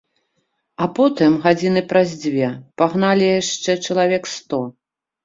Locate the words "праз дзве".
1.91-2.47